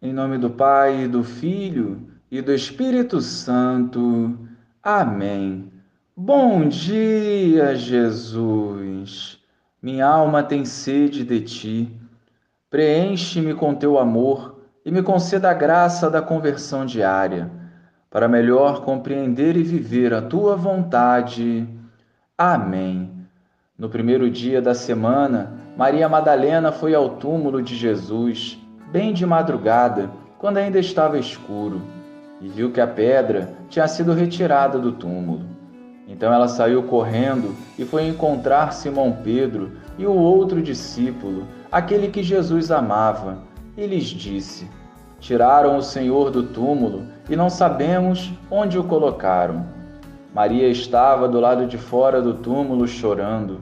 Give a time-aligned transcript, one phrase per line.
[0.00, 4.38] Em nome do Pai, do Filho e do Espírito Santo.
[4.80, 5.72] Amém.
[6.16, 9.40] Bom dia, Jesus.
[9.82, 12.00] Minha alma tem sede de ti.
[12.70, 17.50] Preenche-me com teu amor e me conceda a graça da conversão diária,
[18.08, 21.68] para melhor compreender e viver a tua vontade.
[22.38, 23.10] Amém.
[23.76, 28.56] No primeiro dia da semana, Maria Madalena foi ao túmulo de Jesus
[28.90, 31.82] bem de madrugada, quando ainda estava escuro,
[32.40, 35.44] e viu que a pedra tinha sido retirada do túmulo.
[36.06, 42.22] Então ela saiu correndo e foi encontrar Simão Pedro e o outro discípulo, aquele que
[42.22, 43.38] Jesus amava,
[43.76, 44.70] e lhes disse:
[45.20, 49.66] Tiraram o Senhor do túmulo e não sabemos onde o colocaram.
[50.34, 53.60] Maria estava do lado de fora do túmulo chorando.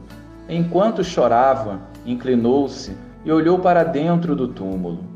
[0.49, 5.16] Enquanto chorava, inclinou-se e olhou para dentro do túmulo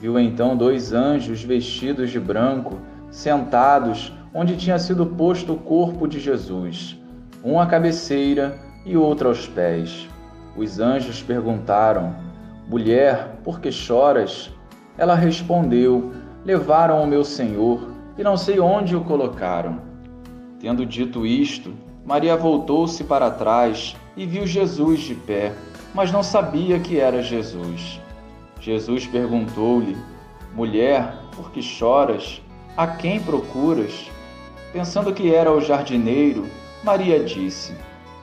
[0.00, 2.78] Viu então dois anjos vestidos de branco,
[3.10, 6.98] sentados onde tinha sido posto o corpo de Jesus,
[7.42, 10.06] um à cabeceira e outro aos pés.
[10.54, 12.14] Os anjos perguntaram:
[12.68, 14.50] Mulher, por que choras?
[14.98, 16.12] Ela respondeu:
[16.44, 19.78] Levaram o meu Senhor e não sei onde o colocaram.
[20.60, 21.72] Tendo dito isto,
[22.04, 25.52] Maria voltou-se para trás e viu Jesus de pé,
[25.94, 28.00] mas não sabia que era Jesus.
[28.60, 29.96] Jesus perguntou-lhe:
[30.54, 32.40] Mulher, por que choras?
[32.76, 34.10] A quem procuras?
[34.72, 36.46] Pensando que era o jardineiro,
[36.82, 37.74] Maria disse: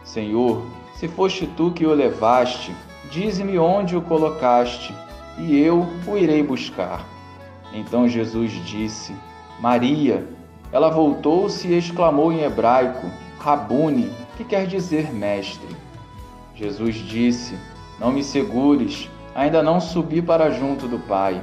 [0.04, 0.64] Senhor,
[0.96, 2.76] se foste tu que o levaste,
[3.10, 4.94] dize-me onde o colocaste,
[5.38, 7.06] e eu o irei buscar.
[7.74, 9.14] Então Jesus disse:
[9.60, 10.28] Maria.
[10.72, 13.08] Ela voltou-se e exclamou em hebraico:
[13.40, 15.70] Rabune, que quer dizer mestre.
[16.56, 17.56] Jesus disse:
[18.00, 21.42] Não me segures ainda não subi para junto do Pai,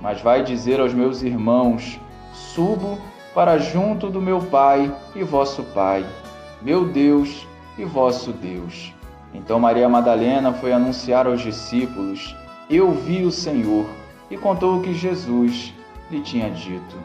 [0.00, 1.98] mas vai dizer aos meus irmãos:
[2.32, 2.98] Subo
[3.34, 6.04] para junto do meu Pai e vosso Pai,
[6.60, 7.46] meu Deus
[7.78, 8.92] e vosso Deus.
[9.32, 12.34] Então Maria Madalena foi anunciar aos discípulos:
[12.68, 13.86] Eu vi o Senhor,
[14.30, 15.72] e contou o que Jesus
[16.10, 16.96] lhe tinha dito.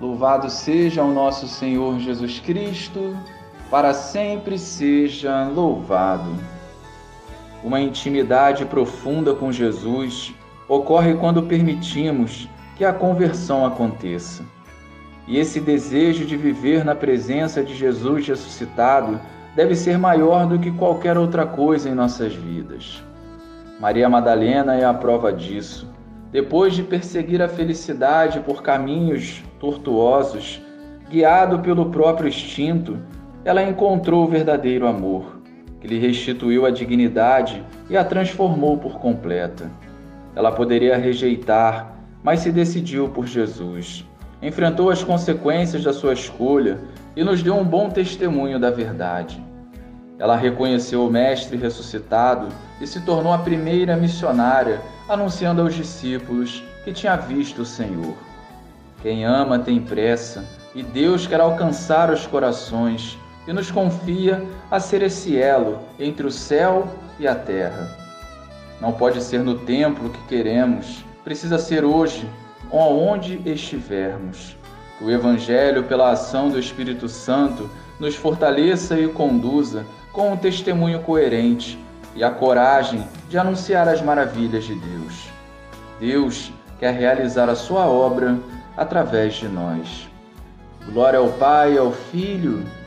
[0.00, 3.16] Louvado seja o nosso Senhor Jesus Cristo,
[3.70, 6.53] para sempre seja louvado.
[7.64, 10.34] Uma intimidade profunda com Jesus
[10.68, 14.44] ocorre quando permitimos que a conversão aconteça.
[15.26, 19.18] E esse desejo de viver na presença de Jesus ressuscitado
[19.56, 23.02] deve ser maior do que qualquer outra coisa em nossas vidas.
[23.80, 25.90] Maria Madalena é a prova disso.
[26.30, 30.60] Depois de perseguir a felicidade por caminhos tortuosos,
[31.08, 32.98] guiado pelo próprio instinto,
[33.42, 35.43] ela encontrou o verdadeiro amor
[35.84, 39.70] que lhe restituiu a dignidade e a transformou por completa.
[40.34, 44.02] Ela poderia rejeitar, mas se decidiu por Jesus.
[44.40, 46.78] Enfrentou as consequências da sua escolha
[47.14, 49.44] e nos deu um bom testemunho da verdade.
[50.18, 52.48] Ela reconheceu o Mestre ressuscitado
[52.80, 58.16] e se tornou a primeira missionária, anunciando aos discípulos que tinha visto o Senhor.
[59.02, 65.02] Quem ama tem pressa, e Deus quer alcançar os corações e nos confia a ser
[65.02, 66.88] esse elo entre o céu
[67.18, 67.90] e a terra.
[68.80, 72.28] Não pode ser no templo que queremos, precisa ser hoje,
[72.70, 74.56] onde estivermos.
[74.98, 77.68] Que o Evangelho, pela ação do Espírito Santo,
[77.98, 81.78] nos fortaleça e conduza com um testemunho coerente
[82.14, 85.28] e a coragem de anunciar as maravilhas de Deus.
[85.98, 88.38] Deus quer realizar a sua obra
[88.76, 90.08] através de nós.
[90.92, 92.64] Glória ao Pai, ao Filho